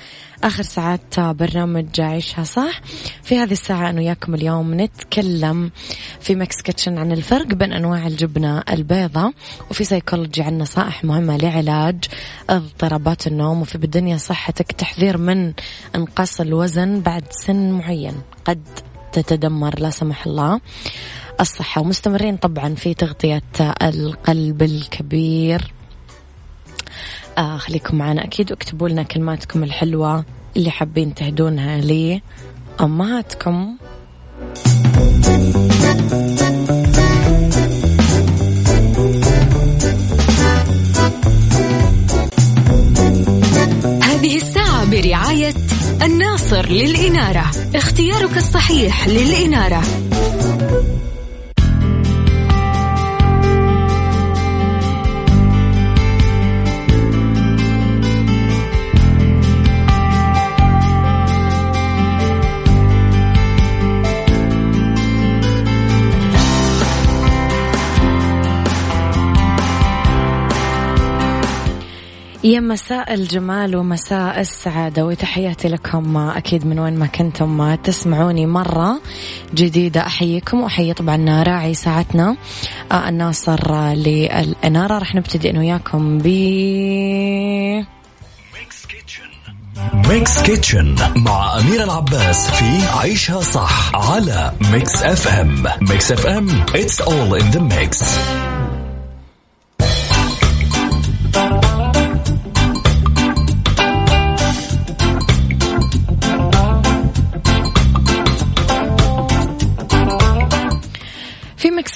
آخر 0.45 0.63
ساعات 0.63 1.21
برنامج 1.21 2.01
عيشها 2.01 2.45
صح. 2.45 2.81
في 3.23 3.39
هذه 3.39 3.53
الساعة 3.53 3.91
أنا 3.91 4.01
وياكم 4.01 4.35
اليوم 4.35 4.81
نتكلم 4.81 5.71
في 6.21 6.35
Mix 6.35 6.63
Kitchen 6.63 6.99
عن 6.99 7.13
الفرق 7.13 7.47
بين 7.47 7.73
أنواع 7.73 8.07
الجبنة 8.07 8.63
البيضاء 8.71 9.33
وفي 9.71 9.85
سيكولوجي 9.85 10.43
عن 10.43 10.59
نصائح 10.59 11.05
مهمة 11.05 11.37
لعلاج 11.37 12.05
اضطرابات 12.51 13.27
النوم. 13.27 13.61
وفي 13.61 13.79
بالدنيا 13.79 14.17
صحتك 14.17 14.73
تحذير 14.73 15.19
من 15.19 15.53
إنقاص 15.97 16.41
الوزن 16.41 17.01
بعد 17.01 17.25
سن 17.31 17.71
معين 17.71 18.15
قد 18.45 18.63
تتدمر 19.13 19.79
لا 19.79 19.91
سمح 19.91 20.27
الله. 20.27 20.61
الصحة 21.41 21.81
ومستمرين 21.81 22.37
طبعا 22.37 22.75
في 22.75 22.95
تغطية 22.95 23.43
القلب 23.83 24.63
الكبير. 24.63 25.73
آه 27.39 27.57
خليكم 27.57 27.97
معنا. 27.97 28.25
أكيد 28.25 28.51
واكتبوا 28.51 28.89
لنا 28.89 29.03
كلماتكم 29.03 29.65
الحلوة 29.65 30.25
اللي 30.57 30.71
حابين 30.71 31.15
تهدونها 31.15 31.81
لأمهاتكم 32.81 33.77
هذه 44.03 44.37
الساعة 44.37 44.91
برعاية 44.91 45.55
الناصر 46.03 46.69
للإنارة. 46.69 47.51
اختيارك 47.75 48.37
الصحيح 48.37 49.09
للإنارة. 49.09 50.08
يا 72.49 72.61
مساء 72.61 73.15
الجمال 73.15 73.77
ومساء 73.77 74.41
السعادة 74.41 75.07
وتحياتي 75.07 75.69
لكم 75.69 76.17
أكيد 76.17 76.67
من 76.67 76.79
وين 76.79 76.99
ما 76.99 77.07
كنتم 77.07 77.75
تسمعوني 77.75 78.47
مرة 78.47 79.01
جديدة. 79.55 80.01
أحييكم 80.01 80.61
وأحيي 80.61 80.95
طبعا 80.95 81.43
راعي 81.43 81.75
ساعتنا. 81.75 82.37
آه، 82.93 83.09
الناصر 83.09 83.93
للإنارة. 83.93 84.99
رح 84.99 85.15
نبتدي 85.15 85.51
أنا 85.51 85.59
وياكم 85.59 86.19
ب 86.19 86.27
Mix 89.95 90.43
Kitchen 90.43 90.97
مع 91.17 91.59
أمير 91.59 91.85
العباس 91.85 92.51
في 92.51 92.87
عيشها 92.99 93.41
صح 93.41 93.95
على 93.95 94.53
Mix 94.73 95.03
FM 95.03 95.65
Mix 95.81 96.13
FM 96.13 96.65
it's 96.67 97.01
all 97.01 97.35
in 97.41 97.51
the 97.57 97.61
mix. 97.61 98.48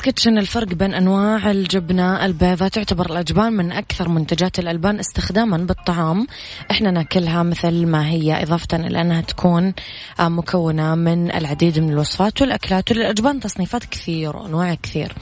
كيتشن 0.03 0.39
الفرق 0.39 0.67
بين 0.67 0.95
أنواع 0.95 1.51
الجبنة 1.51 2.25
البيضاء 2.25 2.69
تعتبر 2.69 3.11
الأجبان 3.11 3.53
من 3.53 3.73
أكثر 3.73 4.09
منتجات 4.09 4.59
الألبان 4.59 4.99
استخداما 4.99 5.57
بالطعام. 5.57 6.27
إحنا 6.71 6.91
ناكلها 6.91 7.43
مثل 7.43 7.87
ما 7.87 8.09
هي 8.09 8.43
إضافة 8.43 8.77
إلى 8.77 9.01
أنها 9.01 9.21
تكون 9.21 9.75
آه، 10.21 10.29
مكونة 10.29 10.95
من 10.95 11.31
العديد 11.35 11.79
من 11.79 11.93
الوصفات 11.93 12.43
والأكلات 12.43 12.91
وللأجبان 12.91 13.41
تصنيفات 13.41 13.85
كثير 13.85 14.37
وأنواع 14.37 14.75
كثير. 14.75 15.13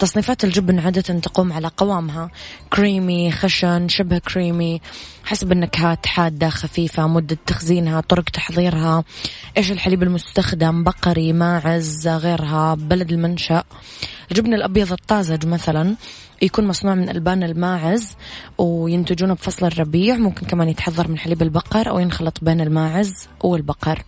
تصنيفات 0.00 0.44
الجبن 0.44 0.78
عادة 0.78 1.20
تقوم 1.20 1.52
على 1.52 1.70
قوامها. 1.76 2.30
كريمي 2.72 3.32
خشن 3.32 3.88
شبه 3.88 4.18
كريمي 4.18 4.80
حسب 5.24 5.52
النكهات 5.52 6.06
حادة 6.06 6.48
خفيفة 6.48 7.06
مدة 7.06 7.38
تخزينها 7.46 8.00
طرق 8.00 8.24
تحضيرها 8.24 9.04
إيش 9.56 9.72
الحليب 9.72 10.02
المستخدم 10.02 10.84
بقري 10.84 11.32
ماعز 11.32 12.08
غيرها 12.08 12.74
بلد 12.74 13.12
المنشأ. 13.12 13.64
الجبن 14.30 14.54
الأبيض 14.54 14.92
الطازج 14.92 15.46
مثلا 15.46 15.96
يكون 16.42 16.66
مصنوع 16.66 16.94
من 16.94 17.08
ألبان 17.08 17.42
الماعز 17.42 18.16
وينتجونه 18.58 19.34
بفصل 19.34 19.66
الربيع. 19.66 20.16
ممكن 20.16 20.46
كمان 20.46 20.68
يتحضر 20.68 21.08
من 21.08 21.18
حليب 21.18 21.42
البقر 21.42 21.88
أو 21.88 21.98
ينخلط 21.98 22.38
بين 22.42 22.60
الماعز 22.60 23.28
والبقر. 23.40 24.04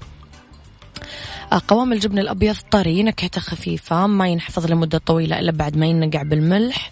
قوام 1.59 1.93
الجبن 1.93 2.19
الأبيض 2.19 2.57
طري 2.71 3.03
نكهته 3.03 3.41
خفيفة 3.41 4.07
ما 4.07 4.29
ينحفظ 4.29 4.67
لمدة 4.67 4.99
طويلة 4.99 5.38
إلا 5.38 5.53
بعد 5.53 5.77
ما 5.77 5.87
ينقع 5.87 6.23
بالملح 6.23 6.91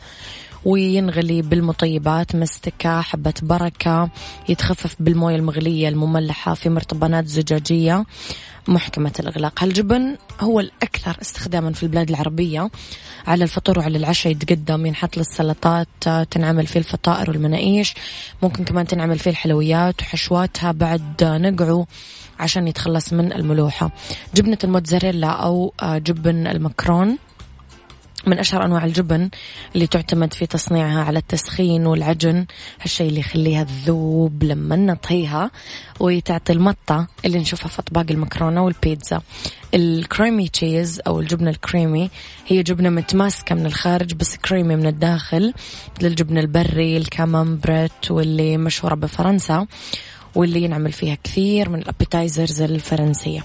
وينغلي 0.64 1.42
بالمطيبات 1.42 2.36
مستكة 2.36 3.00
حبة 3.00 3.34
بركة 3.42 4.08
يتخفف 4.48 4.96
بالموية 5.00 5.36
المغلية 5.36 5.88
المملحة 5.88 6.54
في 6.54 6.68
مرطبانات 6.68 7.26
زجاجية. 7.26 8.04
محكمة 8.68 9.12
الإغلاق. 9.20 9.62
هالجبن 9.62 10.16
هو 10.40 10.60
الأكثر 10.60 11.16
استخداما 11.22 11.72
في 11.72 11.82
البلاد 11.82 12.08
العربية؟ 12.08 12.70
على 13.26 13.44
الفطور 13.44 13.78
وعلى 13.78 13.98
العشاء 13.98 14.32
يتقدم 14.32 14.86
ينحط 14.86 15.16
للسلطات 15.16 15.88
تنعمل 16.30 16.66
فيه 16.66 16.80
الفطائر 16.80 17.30
والمناقيش. 17.30 17.94
ممكن 18.42 18.64
كمان 18.64 18.86
تنعمل 18.86 19.18
فيه 19.18 19.30
الحلويات 19.30 20.02
وحشواتها 20.02 20.72
بعد 20.72 21.24
نقعه 21.24 21.86
عشان 22.38 22.68
يتخلص 22.68 23.12
من 23.12 23.32
الملوحة. 23.32 23.90
جبنة 24.34 24.58
الموتزاريلا 24.64 25.28
أو 25.28 25.72
جبن 25.80 26.46
المكرون. 26.46 27.18
من 28.26 28.38
أشهر 28.38 28.64
أنواع 28.64 28.84
الجبن 28.84 29.30
اللي 29.74 29.86
تعتمد 29.86 30.34
في 30.34 30.46
تصنيعها 30.46 31.04
على 31.04 31.18
التسخين 31.18 31.86
والعجن 31.86 32.46
هالشيء 32.80 33.08
اللي 33.08 33.20
يخليها 33.20 33.64
تذوب 33.64 34.44
لما 34.44 34.76
نطهيها 34.76 35.50
وتعطي 36.00 36.52
المطة 36.52 37.06
اللي 37.24 37.38
نشوفها 37.38 37.68
في 37.68 37.78
أطباق 37.78 38.06
المكرونة 38.10 38.64
والبيتزا. 38.64 39.20
ال 39.74 39.85
creamy 39.85 40.48
cheese 40.48 41.00
أو 41.06 41.20
الجبنة 41.20 41.50
الكريمي 41.50 42.10
هي 42.46 42.62
جبنة 42.62 42.90
متماسكة 42.90 43.54
من 43.54 43.66
الخارج 43.66 44.14
بس 44.14 44.36
كريمي 44.36 44.76
من 44.76 44.86
الداخل 44.86 45.54
للجبن 46.02 46.38
البري 46.38 46.96
الكاممبريت 46.96 48.10
واللي 48.10 48.56
مشهورة 48.56 48.94
بفرنسا 48.94 49.66
واللي 50.34 50.62
ينعمل 50.62 50.92
فيها 50.92 51.18
كثير 51.24 51.68
من 51.68 51.78
ال 51.78 51.86
appetizers 51.86 52.62
الفرنسية. 52.62 53.44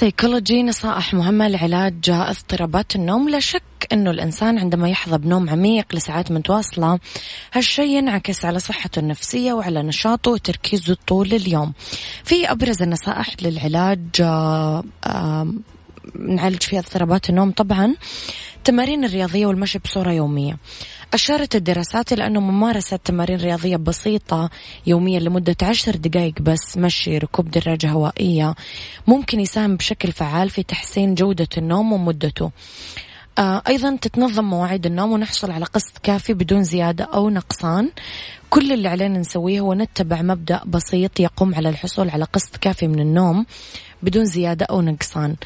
في 0.00 0.06
سيكولوجي 0.06 0.62
نصائح 0.62 1.14
مهمة 1.14 1.48
لعلاج 1.48 2.10
اضطرابات 2.10 2.96
النوم. 2.96 3.28
لا 3.28 3.40
شك 3.40 3.62
أنه 3.92 4.10
الإنسان 4.10 4.58
عندما 4.58 4.88
يحظى 4.88 5.18
بنوم 5.18 5.50
عميق 5.50 5.94
لساعات 5.94 6.32
متواصلة 6.32 6.98
هالشيء 7.52 7.86
ينعكس 7.86 8.44
على 8.44 8.58
صحته 8.58 8.98
النفسية 8.98 9.52
وعلى 9.52 9.82
نشاطه 9.82 10.30
وتركيزه 10.30 10.96
طول 11.06 11.34
اليوم. 11.34 11.72
في 12.24 12.50
أبرز 12.50 12.82
النصائح 12.82 13.28
للعلاج 13.42 14.00
آه، 14.20 14.84
آه، 15.04 15.54
نعالج 16.18 16.62
فيها 16.62 16.80
اضطرابات 16.80 17.30
النوم 17.30 17.50
طبعا. 17.50 17.94
التمارين 18.60 19.04
الرياضية 19.04 19.46
والمشي 19.46 19.78
بصورة 19.78 20.12
يومية. 20.12 20.56
أشارت 21.14 21.56
الدراسات 21.56 22.12
إلى 22.12 22.26
أنه 22.26 22.40
ممارسة 22.40 22.96
تمارين 22.96 23.40
رياضية 23.40 23.76
بسيطة 23.76 24.50
يوميا 24.86 25.20
لمدة 25.20 25.56
عشر 25.62 25.96
دقائق 25.96 26.34
بس 26.40 26.76
مشي 26.76 27.18
ركوب 27.18 27.50
دراجة 27.50 27.90
هوائية 27.90 28.54
ممكن 29.06 29.40
يساهم 29.40 29.76
بشكل 29.76 30.12
فعال 30.12 30.50
في 30.50 30.62
تحسين 30.62 31.14
جودة 31.14 31.48
النوم 31.58 31.92
ومدته. 31.92 32.50
أيضا 33.38 33.96
تتنظم 33.96 34.44
مواعيد 34.44 34.86
النوم 34.86 35.12
ونحصل 35.12 35.50
على 35.50 35.64
قسط 35.64 35.98
كافي 36.02 36.34
بدون 36.34 36.64
زيادة 36.64 37.04
أو 37.04 37.30
نقصان. 37.30 37.90
كل 38.50 38.72
اللي 38.72 38.88
علينا 38.88 39.18
نسويه 39.18 39.60
هو 39.60 39.74
نتبع 39.74 40.22
مبدأ 40.22 40.60
بسيط 40.66 41.20
يقوم 41.20 41.54
على 41.54 41.68
الحصول 41.68 42.10
على 42.10 42.24
قسط 42.24 42.56
كافي 42.56 42.88
من 42.88 43.00
النوم 43.00 43.46
بدون 44.02 44.24
زيادة 44.24 44.66
أو 44.66 44.82
نقصان. 44.82 45.36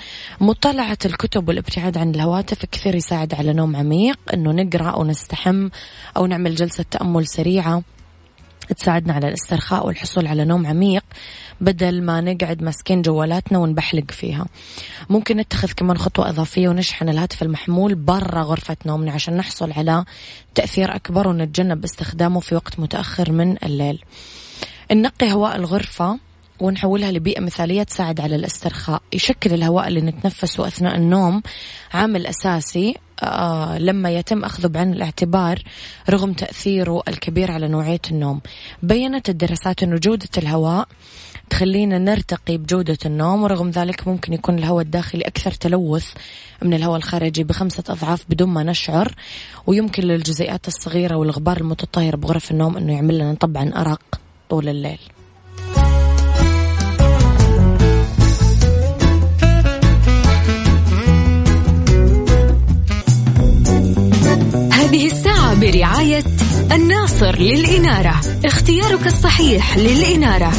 مطالعة 0.40 0.98
الكتب 1.04 1.48
والابتعاد 1.48 1.98
عن 1.98 2.10
الهواتف 2.10 2.64
كثير 2.64 2.94
يساعد 2.94 3.34
على 3.34 3.52
نوم 3.52 3.76
عميق 3.76 4.18
أنه 4.34 4.52
نقرأ 4.52 4.90
أو 4.90 5.04
نستحم 5.04 5.68
أو 6.16 6.26
نعمل 6.26 6.54
جلسة 6.54 6.84
تأمل 6.90 7.26
سريعة. 7.26 7.82
تساعدنا 8.72 9.12
على 9.12 9.28
الاسترخاء 9.28 9.86
والحصول 9.86 10.26
على 10.26 10.44
نوم 10.44 10.66
عميق 10.66 11.04
بدل 11.60 12.02
ما 12.02 12.20
نقعد 12.20 12.62
ماسكين 12.62 13.02
جوالاتنا 13.02 13.58
ونبحلق 13.58 14.10
فيها. 14.10 14.46
ممكن 15.10 15.36
نتخذ 15.36 15.72
كمان 15.72 15.98
خطوة 15.98 16.28
إضافية 16.28 16.68
ونشحن 16.68 17.08
الهاتف 17.08 17.42
المحمول 17.42 17.94
برا 17.94 18.42
غرفة 18.42 18.76
نومنا 18.86 19.12
عشان 19.12 19.36
نحصل 19.36 19.72
على 19.72 20.04
تأثير 20.54 20.94
أكبر 20.96 21.28
ونتجنب 21.28 21.84
استخدامه 21.84 22.40
في 22.40 22.54
وقت 22.54 22.80
متأخر 22.80 23.32
من 23.32 23.56
الليل. 23.64 24.04
ننقي 24.92 25.32
هواء 25.32 25.56
الغرفة 25.56 26.18
ونحولها 26.60 27.12
لبيئة 27.12 27.40
مثالية 27.40 27.82
تساعد 27.82 28.20
على 28.20 28.36
الاسترخاء. 28.36 29.02
يشكل 29.12 29.54
الهواء 29.54 29.88
اللي 29.88 30.00
نتنفسه 30.00 30.66
أثناء 30.66 30.96
النوم 30.96 31.42
عامل 31.94 32.26
أساسي 32.26 32.96
آه 33.22 33.78
لما 33.78 34.10
يتم 34.10 34.44
أخذه 34.44 34.66
بعين 34.66 34.92
الاعتبار 34.92 35.62
رغم 36.10 36.32
تأثيره 36.32 37.02
الكبير 37.08 37.50
على 37.50 37.68
نوعية 37.68 38.00
النوم. 38.10 38.40
بينت 38.82 39.28
الدراسات 39.28 39.82
أن 39.82 39.96
جودة 39.96 40.28
الهواء 40.38 40.88
تخلينا 41.50 41.98
نرتقي 41.98 42.56
بجودة 42.56 42.98
النوم 43.06 43.42
ورغم 43.42 43.70
ذلك 43.70 44.08
ممكن 44.08 44.32
يكون 44.32 44.58
الهواء 44.58 44.84
الداخلي 44.84 45.22
أكثر 45.22 45.50
تلوث 45.50 46.12
من 46.62 46.74
الهواء 46.74 46.96
الخارجي 46.96 47.44
بخمسة 47.44 47.84
أضعاف 47.88 48.24
بدون 48.28 48.48
ما 48.48 48.62
نشعر. 48.62 49.14
ويمكن 49.66 50.02
للجزيئات 50.02 50.68
الصغيرة 50.68 51.16
والغبار 51.16 51.56
المتطاير 51.56 52.16
بغرف 52.16 52.50
النوم 52.50 52.76
أنه 52.76 52.92
يعمل 52.92 53.18
لنا 53.18 53.34
طبعا 53.34 53.72
أرق 53.76 54.20
طول 54.48 54.68
الليل. 54.68 54.98
هذه 64.94 65.06
الساعة 65.06 65.60
برعاية 65.60 66.24
الناصر 66.72 67.38
للإنارة. 67.38 68.20
اختيارك 68.44 69.06
الصحيح 69.06 69.78
للإنارة. 69.78 70.52